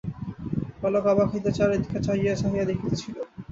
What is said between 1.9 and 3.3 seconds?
চাহিয়া চাহিয়া দেখিতেছিল।